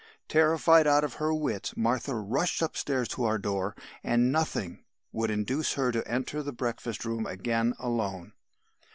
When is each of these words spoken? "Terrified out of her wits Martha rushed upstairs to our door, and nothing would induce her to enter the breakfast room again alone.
"Terrified 0.27 0.87
out 0.87 1.03
of 1.03 1.13
her 1.21 1.31
wits 1.31 1.77
Martha 1.77 2.15
rushed 2.15 2.63
upstairs 2.63 3.07
to 3.09 3.23
our 3.23 3.37
door, 3.37 3.75
and 4.03 4.31
nothing 4.31 4.79
would 5.11 5.29
induce 5.29 5.73
her 5.73 5.91
to 5.91 6.07
enter 6.07 6.41
the 6.41 6.51
breakfast 6.51 7.05
room 7.05 7.27
again 7.27 7.75
alone. 7.77 8.33